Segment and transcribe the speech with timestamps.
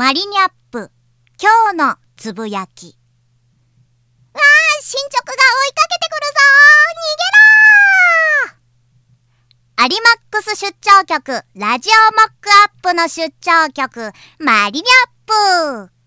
[0.00, 0.90] マリニャップ、
[1.38, 2.96] 今日のつぶやき。
[4.32, 5.36] わあ、進捗が追
[5.68, 6.40] いかけてくるぞ
[6.96, 7.28] 逃
[8.46, 15.99] げろアリマックス出張局、ラジオモックアップの出張局、マリニャップ。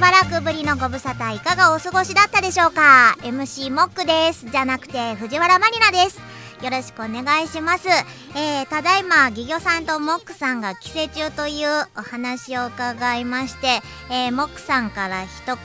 [0.00, 4.46] ばらくぶりのご無沙汰いかがお過ごしだったでしょうか？MC モックです。
[4.48, 6.18] じゃなくて藤原まりなです。
[6.62, 7.88] よろしくお願いします。
[8.36, 15.56] えー、ただいま、ギギョさんとモックさんが帰省中というお話を伺いまして、えー、モックさんから一言、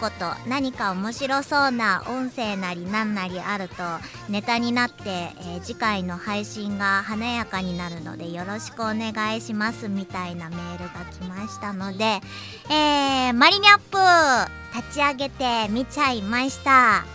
[0.47, 3.83] 何か面白そうな音声なり何なりあると、
[4.29, 12.21] ネタになって、えー、次回の配信が華やかになるので、よろしくお願いしますみたいなメールが来ましたので、
[12.69, 17.14] えー、マリニャップ立ち上げてみちゃいました。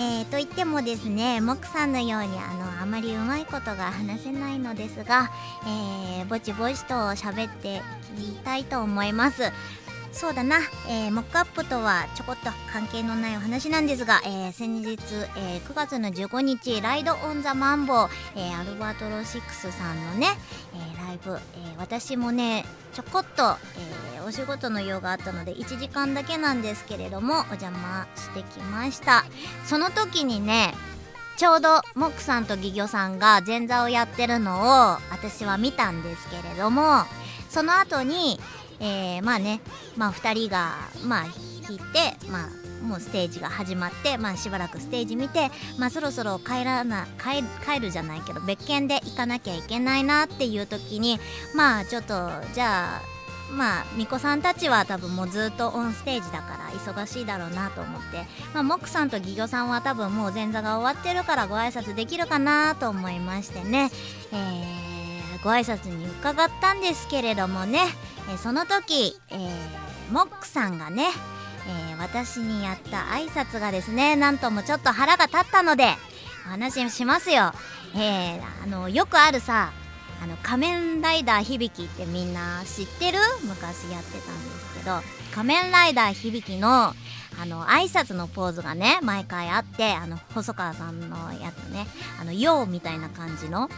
[0.00, 5.28] えー、と言ってもですねモクさんのようにあのあまりうまいことが話せないのですが、
[5.66, 7.82] えー、ぼちぼちと喋って
[8.16, 9.42] いきたいと思います。
[10.18, 14.98] そうだな、えー、モックアップとはちょこっと関係のないお話なんですが、えー、先日、
[15.36, 20.26] えー、9月の15日ライド・オン・ザ・マンボウ、えー、アルバトロ6さんのね、
[20.74, 23.58] えー、ライブ、えー、私もねちょこっと、
[24.16, 29.24] えー、お仕事の用があったので1時間だけなんですけれどもお邪魔してきました。
[29.66, 30.74] その時にね
[31.36, 37.04] ちょうどモックさんとギギョさんが前座をやってるのを私は見たんですけれども
[37.48, 38.40] その後に
[38.80, 39.60] えー、まあね、
[39.96, 41.26] まあ、2人が、まあ、
[41.66, 51.18] 弾いて、まあ、もうステージが始まって、まあ、しばらくステージ見て、まあ、そろそろ帰らな帰帰るじゃないけど別件で行かなきゃいけないなっていう時に
[51.54, 53.02] まあちょっとじゃあ
[53.52, 63.90] まあ巫女さんたちは多分もうずっとオンステージだから忙しいだろうなと思って、まあ、モクさんとギギョさんは多分もう前座が終わってるからご挨拶できるかなと思いましてね、
[64.32, 64.87] えー、
[65.42, 67.80] ご挨拶に伺ったんですけれどもね。
[68.30, 71.08] えー、その時、えー、モックさんがね、
[71.66, 75.94] え、私にやった挨拶がですねなんともちょっと腹が立ったので
[76.46, 77.52] お話しますよ、
[77.94, 79.70] えあのよくあるさ
[80.22, 83.18] あの仮面ライダー響きってみんな知ってる？
[83.42, 85.00] 昔やってたんですけど
[85.34, 86.94] 仮面ライダー響きの
[87.40, 91.86] あの挨拶のポーズがね毎回あってあの細川さんのやつね
[92.20, 93.68] あの「よう」みたいな感じの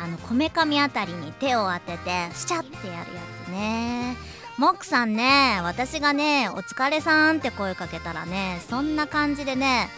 [0.00, 3.04] あのこめかみあたりに手を当ててスチャってやるや
[3.46, 4.16] つね。
[4.58, 9.88] モックさんね私がね「お疲れさん」って声かけたらねそんな感じでね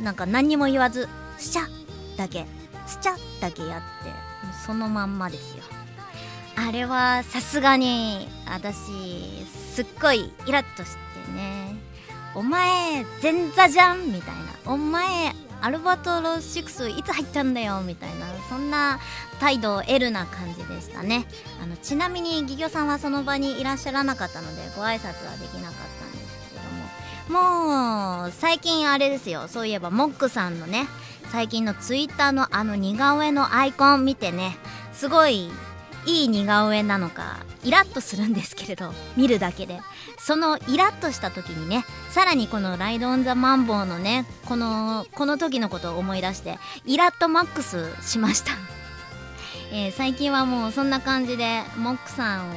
[0.00, 1.08] なんか何にも言わず
[1.38, 1.68] 「スチャ」
[2.18, 2.44] だけ
[2.88, 4.12] 「スチャ」だけやって
[4.66, 5.62] そのまんまですよ。
[6.56, 10.96] あれはさすがに私すっごいイラッとし
[11.26, 11.76] てね
[12.34, 19.00] 「お前前座じゃん」みたいな「お前アルバトロ6いつ入ったんだよみたいなそんな
[19.40, 21.24] 態度 L な感じでしたね。
[21.62, 28.24] あのちなみにギギョさんはその場にいらっしゃらなかったのでご挨拶はできなかったんですけども。
[28.24, 29.48] もう最近あれですよ。
[29.48, 30.86] そういえばモックさんのね
[31.32, 34.58] 最近のツイッターのあの似顔絵のアイコン見てね
[34.92, 35.50] すごい
[36.04, 39.80] いい似顔絵なのかイラッとするんですけれど見るだけで。
[40.18, 48.52] そのイラッとした時にねさらにこの「ライド・オン・ザ・マンボウ」のねこのこの時のことを思い出してイラッとマックスしました。
[49.70, 52.54] えー、最近はもうそんな感じでモックさんを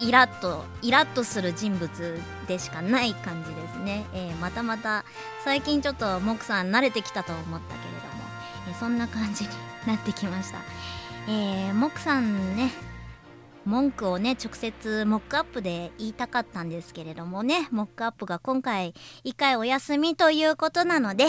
[0.00, 5.04] イラッとイラッとする人物でしかない感じですね、えー、またまた
[5.44, 8.22] 最近ちょっとモックさん慣れてきたと思ったけれども、
[8.68, 9.50] えー、そんな感じに
[9.86, 10.58] なってきました。
[11.26, 12.70] えー、モクさんね
[13.64, 17.68] 文句をね直接モックアップで言いたかったんですけれどもね。
[17.70, 21.26] モックアップが今回1回お休みということなので、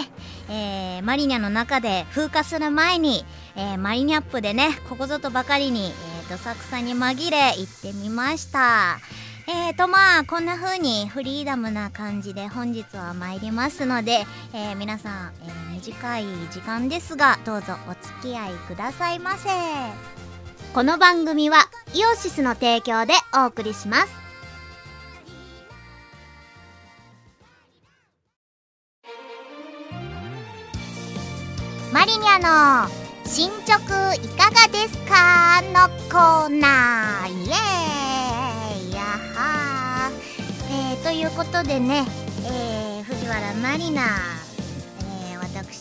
[0.50, 3.26] えー、マリニャの中で風化する前に、
[3.56, 9.00] えー、マリニャップでねここぞとばかりに、えー、どさくさに紛れ行ってみました。
[9.48, 20.19] えーとまあこんな風にフリーダムな感じで本日は参りますので、えー、皆さん、えー、短い時間ですがどうぞお付き合いくださいませ。
[20.74, 21.58] この番組は
[21.96, 24.08] イオシスの提供でお送りします。
[31.92, 32.88] マリニャの
[33.26, 37.32] 進捗いかがですかのコーナー。
[37.32, 37.80] イエーイ。
[41.04, 42.06] ということでね、
[42.46, 44.04] えー、藤原まりな、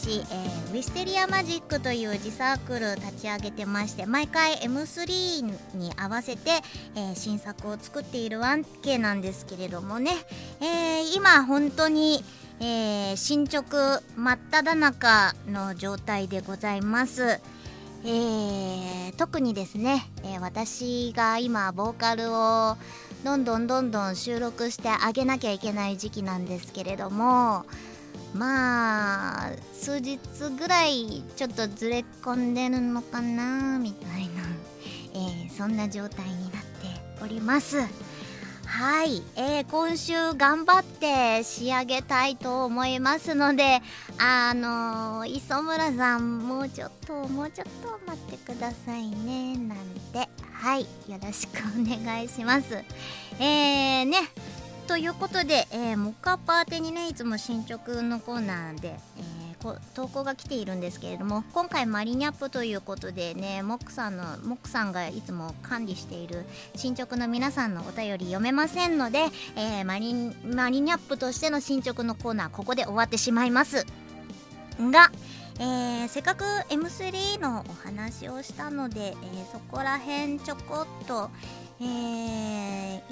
[0.09, 6.51] 私、えー、ウィステリアマジックという自サークルを立ち上げてまして毎回 M3 に合わせて、
[6.95, 10.13] えー、新作を作っているわけなんですけれどもね、
[10.63, 12.25] えー、今本当に、
[12.59, 17.41] え、進捗真っ只中の状態でございます。
[18.07, 22.79] え、特にですね、え、私が今ボーカルを
[23.25, 27.67] どんどんどんどん収録してあげなきゃいけない時期なんですけれども
[28.35, 30.19] まあ数日
[30.59, 34.43] ぐらいちょっとずれ込んでるのかなみたいな、
[35.15, 37.79] えー、そんな状態になっております。
[38.69, 43.81] はい、えー、今週頑張って仕上げたいと思いますので
[44.19, 49.79] あのー、磯村さんもうちょっともうちょっと待ってくださいねなん
[50.13, 52.85] てはいよろしくお願いします。
[53.41, 54.19] えーね
[54.89, 69.27] ということで、えー、モカパーテにねいつも進捗のコーナーで、えー、投稿が来ているんですけれども今回マリニャップということでねモックさんのモックさんがいつも管理している進捗の皆さんのお便り読めませんので、
[69.57, 70.15] えー、マリ
[70.47, 73.85] マリニャップとしての進捗のコーナーここで終わってしまいます。
[74.81, 75.13] が
[75.61, 79.17] えー、せっかく M3 のお話をしたので、えー、
[79.53, 81.31] そこら辺ちょこっと、
[81.81, 83.03] えー、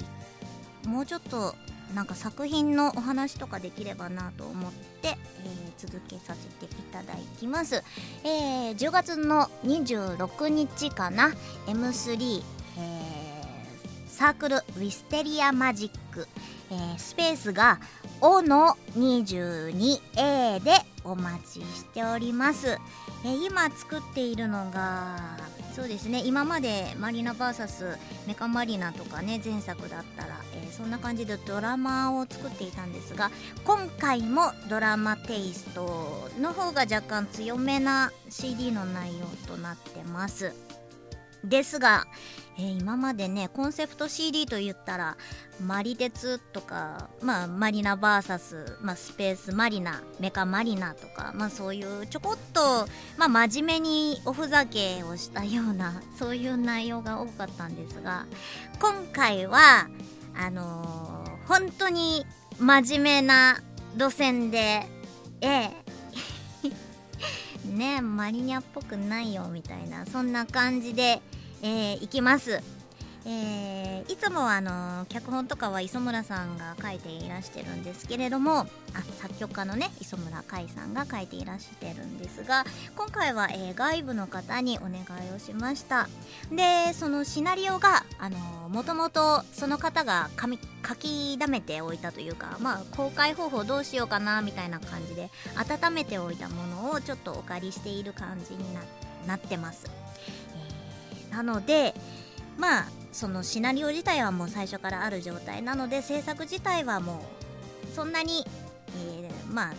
[0.87, 1.53] もうちょっと
[1.93, 5.17] なんか作品のお話とかできればなと思って、えー、
[5.77, 7.83] 続けさせていただきます、
[8.23, 11.33] えー、10月の26日かな
[11.67, 12.41] ？M3、
[12.77, 16.27] えー、サークルウィステリアマジック、
[16.71, 17.79] えー、スペースが
[18.21, 20.71] 「O の 22A」で
[21.03, 22.77] お待ちしております、
[23.23, 25.37] え、今作っているのが
[25.73, 33.29] そうですね今までマリナ VS メカマリナとかね前作だったら、えー、そんな感じでドラマを作っていたんですが
[33.63, 40.53] 今回もドラマテイストの方が若干強めな CD の内容となってます。
[41.43, 42.05] ですが、
[42.59, 45.17] えー、今までねコンセプト CD と言ったら
[45.61, 52.87] マリ鉄とか、まあ、マリナ VS、まあ、スペースマリナメカマリナとか、まあ、そういうちょこっと、
[53.17, 58.25] まあ、真面目におふざけをしたような そういう内容が多かったんですが
[58.79, 59.87] 今回は
[60.35, 62.25] あのー、本当に
[62.59, 63.61] 真面目な
[63.95, 64.87] 路線で
[65.41, 65.71] ええ。
[67.65, 71.21] ねマリニャっぽくないよみたいなそんな感じで、
[71.61, 72.61] えー、いきます。
[73.29, 78.67] えー、いつもあの脚本とかは磯村さんが書いていらしてるんですけれどもあ
[79.19, 82.63] 作曲家のね磯村海さんが書いていらしてるんですが
[82.95, 86.07] 今回は、えー、外部の方にお願いをしました。
[86.51, 88.37] でそのシナリオがあの
[88.69, 90.29] もともとその方が
[90.87, 98.63] 書き溜めておいたというかまあ公開方法どうしようかなみたいな感じで温めておいたものをちょっとお借りしている感じに
[99.27, 99.85] なってます、
[101.31, 101.93] なので
[102.57, 107.25] まあそのシナリオ自体はもう最初からある状態なので制作自体はも
[107.91, 108.45] うそんなに、
[109.21, 109.73] えー、まあ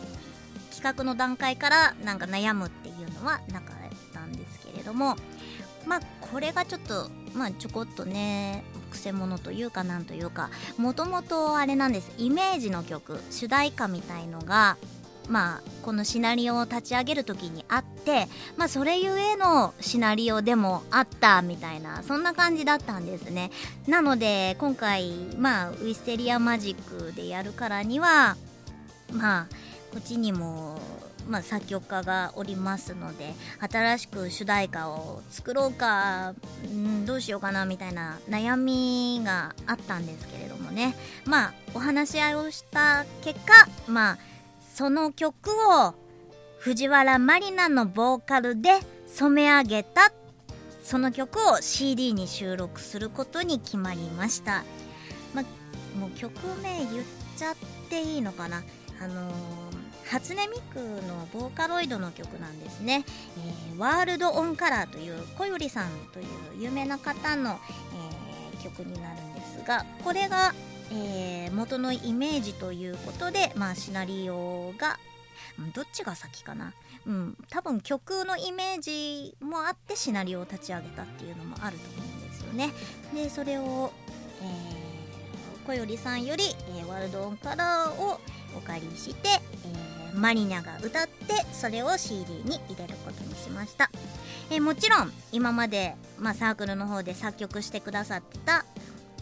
[0.74, 5.16] 企画の段階からなんか悩むっていうのはなかったんですけれども
[5.86, 12.10] まあこれがちょっとまあちょこっとねくせ者というかなんというかもともとあれなんです。
[12.18, 14.76] イメージの曲主題歌みたいのが
[15.28, 23.50] まあ、このシナリオを立ち上げる時にあって、まあ、それゆえのシナリオでもあったみたいなそんな感じだったんですね。
[23.86, 28.36] なので今回、まあ、ウィステリアマジックでやるからには
[29.12, 29.46] まあ
[29.92, 30.78] こっちにも、
[31.28, 40.94] まあ、作曲家がおりますので新しく主題歌を作ろうか、うん、どうしようかなみたいな悩みがあったんですけれどもね。
[41.24, 44.18] まあお話し合いをした結果まあ
[44.78, 45.96] その曲を
[46.60, 50.12] 藤原まりなのボーカルで染め上げた
[50.84, 54.62] その曲を CD に収録することに決まりました、
[55.34, 55.42] ま、
[55.98, 56.32] もう曲
[56.62, 57.04] 名言っ
[57.36, 57.56] ちゃっ
[57.90, 58.62] ていいのかな？
[59.02, 59.34] あのー、
[60.12, 63.04] 初音ミクのボーカロイドの曲なんですね、
[63.36, 66.26] えー、ワールド・オン・カラーという小よりさんという
[66.62, 67.58] 有名な方の、
[68.52, 70.54] えー、曲になるんですがこれが
[70.92, 74.98] えー、元のイメージということで、まあ、シナリオが
[75.74, 76.72] どっちが先かな。
[77.06, 82.70] うん多分曲のイメージもあってシナリオを立ち上げたっていうのもあると思うんですよね。
[83.14, 83.92] でそれを、
[84.42, 86.44] えー、小よりさんより、
[86.78, 88.20] えー、ワールドオンカラーを
[88.56, 93.90] お借りして、えー、マリナが歌ってそれを CD に入れることにしました、
[94.50, 98.64] え、もちろん今まで、まあ、サークルの方で作曲してくださった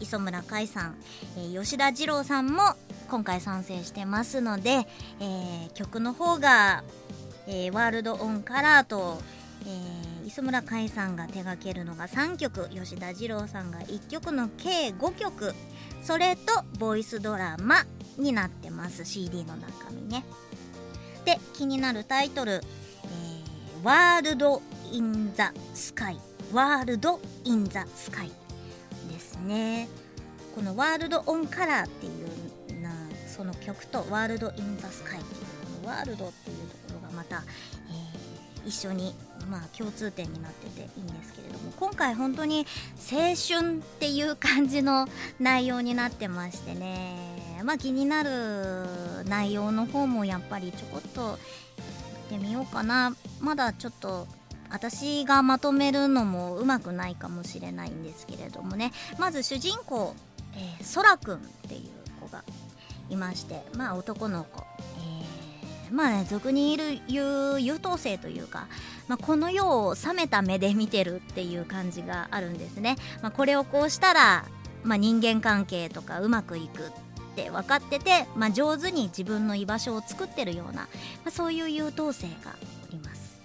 [0.01, 0.97] 磯村海さん、
[1.37, 2.63] えー、吉田二郎さんも
[3.09, 4.87] 今回参戦してますので、
[5.21, 6.83] えー、曲の方が
[7.47, 9.19] えー、ワールド・オン・カラーと、
[9.63, 15.55] えー、磯村海さんが手掛けるのが3曲吉田二郎さんが1曲の計5曲
[16.03, 16.43] それと
[16.79, 17.85] ボイスドラマ
[18.19, 20.25] になってます CD の中身ね。
[21.25, 26.19] で気になるタイトル、えー、ワールド・イン・ザ・スカイ
[26.53, 28.46] ワールド・イン・ザ・スカイ。
[29.37, 29.89] ですね。
[30.55, 32.09] このワールド・オン・カラーってい
[32.79, 32.91] うな
[33.29, 35.41] その曲とワールド・イン・ザ・スカイっていう
[35.83, 36.57] このワールドっていう
[36.89, 37.43] ところがまた、
[37.89, 39.15] えー、一緒に
[39.51, 42.67] まあ共通点になってていいんですけれども今回本当に
[43.13, 47.63] 青春っていう感じの内容になってましてね。
[47.63, 51.37] まあ気になる内容の方もやっぱりちょこっとやっ
[52.29, 53.15] てみようかな。
[53.41, 54.27] まだちょっと
[54.71, 58.93] 私がまとめるのもうまくないかもしれないんですけれどもね。
[59.19, 60.15] まず主人公、
[60.55, 62.43] えー、そらくんっていう子が
[63.11, 64.63] いましてまあ男の子、
[64.99, 68.67] えー、まあね俗にいる優優等生というか、
[69.09, 74.45] まあ、この世を冷めた目で見てるっていう感じがあるんですね、まあ、これをこうしたら、
[74.83, 76.91] まあ、人間関係とかうまくいくっ
[77.37, 80.89] て分かってて、まあ、上手に自分の居場所を作ってるような、ま
[81.27, 82.57] あ、そういう優等生が
[82.89, 83.37] おります。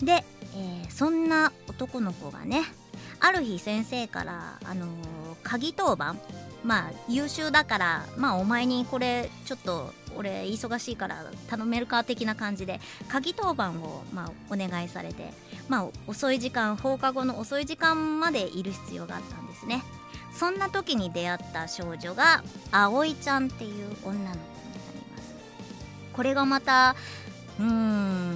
[0.00, 2.62] でえー、そんな男の子がね
[3.20, 4.88] ある日先生から、あのー、
[5.42, 6.18] 鍵当番
[6.64, 15.30] まあ優秀だからまあお前にこれちょっと俺忙しいから頼めるか的な感じで鍵当番をまあお願いされて
[15.68, 19.82] まあ遅い時間放課後の遅い時間までいる必要があったんですね。
[20.32, 24.36] そんな時に出会った少女が葵ちゃんっていう女の子になり
[25.16, 25.34] ます。
[26.12, 26.94] これがまた
[27.58, 28.27] うーん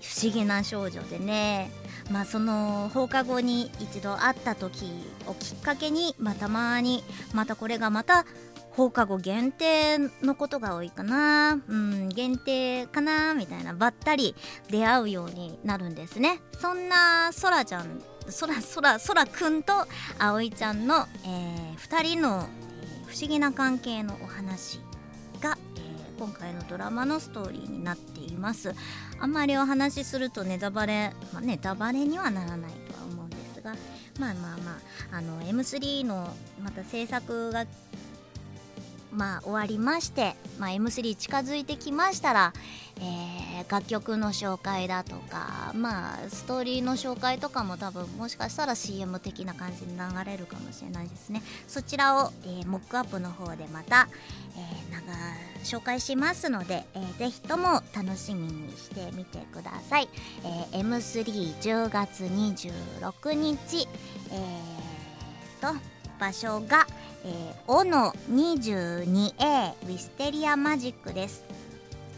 [0.00, 1.70] 不思議な少女でね。
[2.10, 4.86] まあその放課後に一度会った時
[5.26, 8.26] をきっかけに、まあ、たまにまたこれがまた
[8.70, 11.60] 放課後限定のことが多いかな。
[11.68, 13.74] うん限定かなみたいな。
[13.74, 14.34] ばったり
[14.68, 16.40] 出会うようになるんですね。
[16.58, 19.72] そんなそらちゃんそらそらそらくんと
[20.18, 22.48] あおいちゃんの、えー、2人の、
[23.06, 24.80] え、不思議な関係のお話、
[26.20, 28.74] 今回のドラマのストーリーになっています。
[29.18, 33.74] あんまりお話しするとネタバレ、まあ、ネタバレにはならないとは思うんですが
[34.18, 34.78] まあまあま
[35.12, 36.28] ああの M3 の
[36.62, 37.64] また制作が
[39.10, 42.52] まあ終わりまして、まあ、M3 近づいてきましたら、
[43.00, 54.08] えー、楽曲の紹介だとかまあストーリーの紹介とかも多分もしかしたら CM 的な感じに流れるかもしれないですねそちらを、えー、モックアップの方でまた、
[54.56, 60.08] えー、紹介しますので、えー、ぜひとも楽しみにしてみてください、
[60.72, 63.88] えー、M310 月26日
[64.32, 65.78] えーと
[66.18, 66.86] 場所が
[67.24, 71.59] えー、オノ 22A ウィステリアマジックです。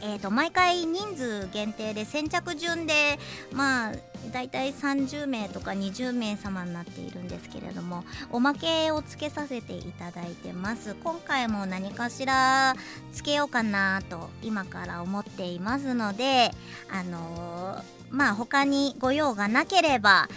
[0.04, 3.20] えーと、毎回人数限定で先着順で
[3.52, 3.92] まあ
[4.30, 10.94] だいたい30名とか20名様になっているんですけれどもおまけをつけさせていただいてます。
[11.02, 12.74] 今回も何かしら
[13.12, 16.50] つけようかなと今から思っていますので
[16.90, 20.28] あのーまあ他にご用がなければ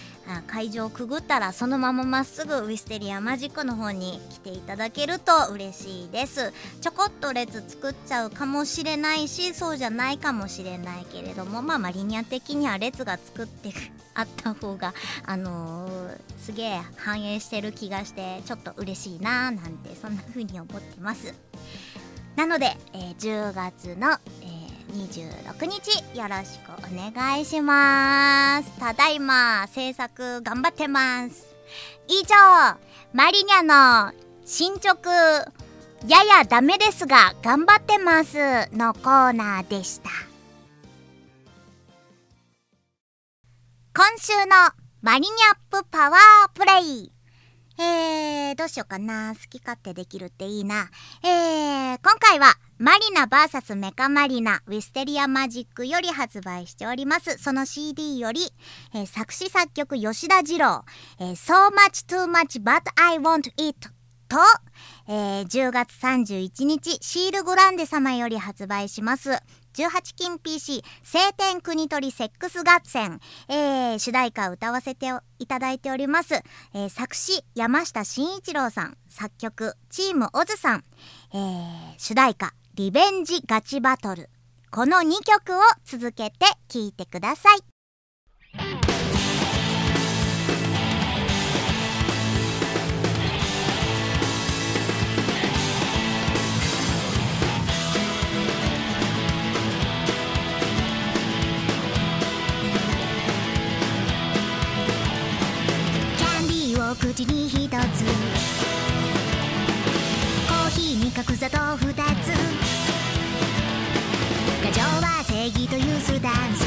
[0.47, 6.51] 会場をくぐったらそのまままっすぐウィステリアマジックの方に来ていただけると嬉しいです。
[6.81, 13.69] ちょこっと列作っちゃうかもしれないしそうじゃないかもしれないけれどもまあマリニア的には列が作って
[14.13, 14.93] あった方が
[15.25, 21.33] あのー、すげえ反映してる気がしてちょっと嬉しいなーなんてそんな風に思ってます。
[22.35, 24.65] なので、えー、10月の、えー
[24.95, 28.79] 26日よろしくお願いします。
[28.79, 31.47] ただいま制作頑張ってます。
[32.07, 32.77] 以上
[33.13, 34.13] マリニャの
[34.45, 35.09] 進捗
[36.07, 38.37] ややダメですが頑張ってます
[38.71, 40.09] のコーナーでした。
[43.97, 47.13] 今週のマリニャップパワープレイ
[47.79, 49.33] えー、どうしようかな。
[49.33, 50.89] 好き勝手できるっていいな。
[51.23, 57.37] えー、今回は、マリナ VS メカマリナウィステリアマジックより発売しております。
[57.37, 58.41] その CD より、
[58.93, 60.83] えー、作詞作曲吉田二郎、
[61.21, 63.89] えー、So much too much but I want it
[64.27, 64.37] と、
[65.07, 69.41] えー、10月31日シールグランデ様より発売します。
[69.75, 75.07] 18金 PC 晴天国取セックス合戦、えー、主題歌を歌わせて
[75.39, 76.35] いただいております、
[76.73, 78.97] えー、作詞山下真一郎さん。
[79.09, 80.83] 作曲チームオズさん、
[81.33, 84.29] えー、主題歌リベンジガチバトル。
[84.71, 87.74] この2曲を続けて聴いてください。
[106.91, 107.71] を口に一つ。
[107.71, 111.97] コーヒーに角砂糖二つ。
[114.63, 116.65] 過剰は正義というスるダンス。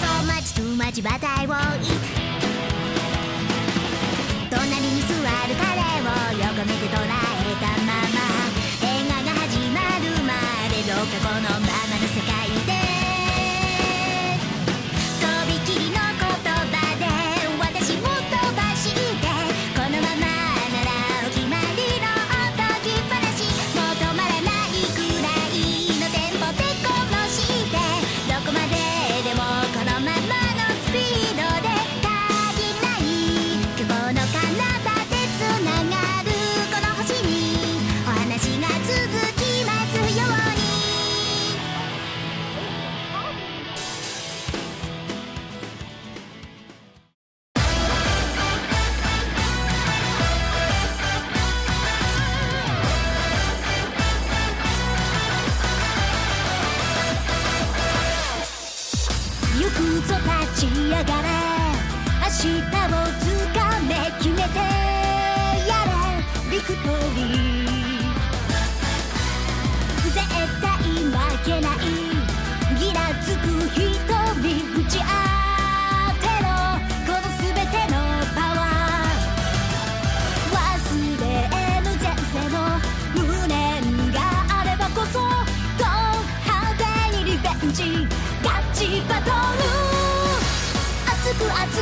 [0.00, 1.90] So much too much but I won't eat
[4.50, 5.22] 隣に座る
[5.54, 7.06] 彼を横目で捉え
[7.60, 8.18] たまま。
[8.82, 10.32] 映画が始まるま
[10.70, 11.65] でどうかこのまま。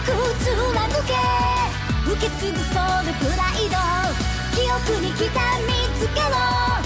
[0.04, 0.12] 貫
[1.06, 1.14] け
[2.12, 2.28] 受け。
[2.36, 3.76] 継ぐそのプライド。
[4.54, 6.83] 記憶に刻みつけろ。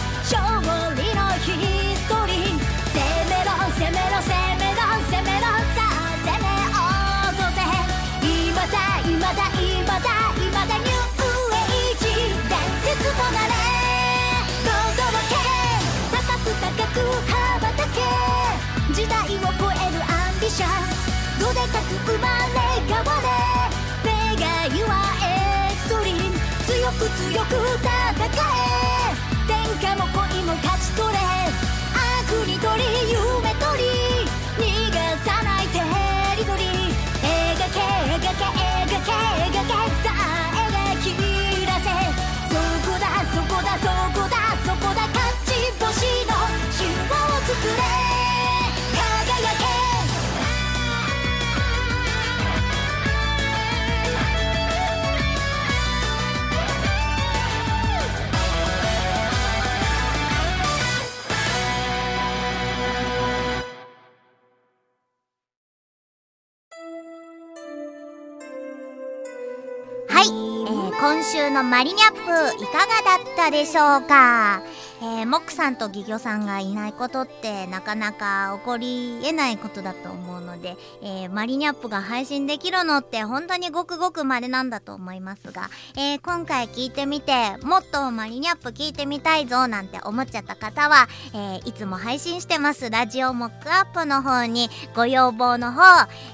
[71.11, 74.63] 今週のマリニャップいかがだったでしょうか、
[75.01, 95.83] えーモックさんとギギョさんがいないことってなかなか起こり得ないことだと思うので、えーマリニャップが配信できるのって本当にごくごく稀なんだと思いますが、えー今回聞いてみてもっとマリニャップ聞いてみたいぞなんて思っちゃった方は、えいつも配信してますラジオモックアップの方にご要望の方、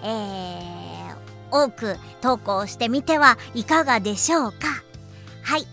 [0.03, 0.74] えー
[1.55, 4.83] 多く投稿してみてはいかがでしょうか。
[5.43, 5.67] はい。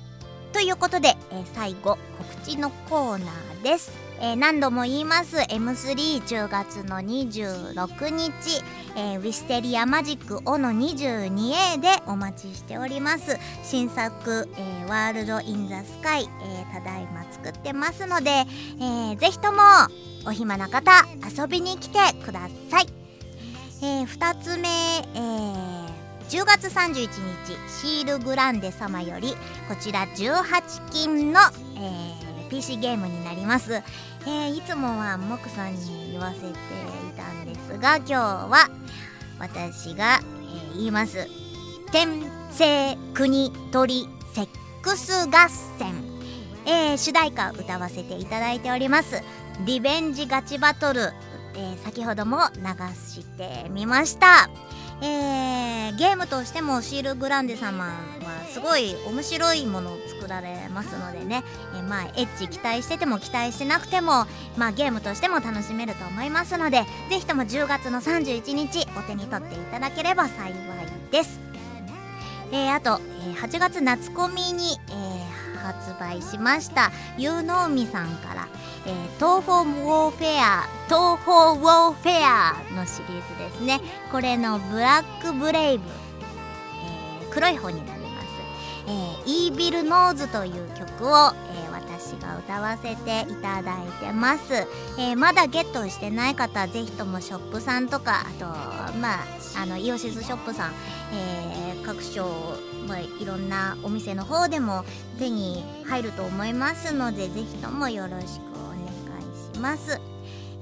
[0.53, 5.37] ということで、えー最後告知のコーナーです、えー何度も言います。
[5.37, 8.61] M310 月の26日、
[8.95, 13.37] えーウィステリアマジックオの 22A でお待ちしております。
[13.63, 19.59] 新作、えーワールド・イン・ザ・スカイ、えただいま作ってますので、えーぜひとも
[20.27, 20.91] お暇な方
[21.35, 23.00] 遊びに来てください。
[23.83, 24.67] えー、2つ目、
[25.15, 25.81] えー
[26.29, 27.09] 10月31日
[27.67, 29.33] シールグランデ様より
[29.67, 31.41] こちら18金の、
[31.75, 36.53] えー PC ゲームになります、えーいつもはモクさんに言わせてい
[37.17, 38.69] たんですが今日は
[39.39, 41.27] 私が、えー言います。
[41.91, 42.07] 天
[42.51, 44.47] 聖国取セッ
[44.81, 45.93] クス合戦、
[46.65, 49.21] えー主題歌を歌わせていただいております。
[49.65, 51.11] リベンジガチバトル、
[51.55, 52.61] えー先ほども流
[52.95, 54.49] してみました。
[55.01, 57.91] えーゲームとしてもシールグランデ様は
[58.51, 61.43] すごい面白いものを作られますのでね、
[61.75, 64.25] えーまあエッジ期待してても期待してなくても
[64.57, 70.53] まあゲームとしても楽しめると思いますのでぜひとも10月の31日お手に取っていただければ幸い
[71.11, 71.39] です。
[72.53, 78.47] えーあと、え8月夏コミに、えー発売しましたゆうのうみさんから
[78.85, 83.79] 「えー東方ウォーフェア東方ウォーフェア」のシリーズですね。
[84.11, 85.83] これの「ブラックブレイブ」
[87.21, 88.27] えー黒い方になります
[88.87, 94.53] 「えーイービルノーズ」という曲を、えー私が歌わせていただいてます、
[94.97, 98.45] えーまだゲットしてない方ぜひともショップさんとかあと
[98.97, 99.17] まあ
[99.61, 100.71] あのイオシスショップさん、
[101.13, 102.25] えー各所、
[102.87, 104.85] まあ、いろんなお店の方でも
[105.19, 108.70] 手に入ると思いますのでぜひともよろしくお
[109.61, 110.01] ます。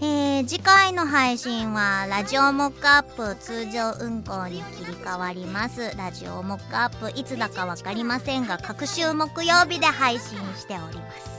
[0.01, 5.95] えー次回の配信はラジオモックアップ通常運行に切り替わります。
[5.97, 11.29] ラジオモックアップいつだか分かりませんが各週木曜日で配信しております。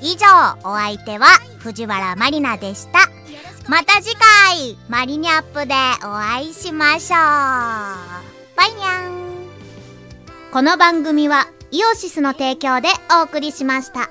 [0.00, 0.26] 以上
[0.62, 1.26] お相手は
[1.58, 2.98] 藤原まりなでした。
[3.68, 7.18] また次回マリニャップでお会いしましょう。
[8.56, 9.24] バイニャン。
[10.52, 12.86] この番組はイオシスの提供で
[13.18, 14.08] お送りしました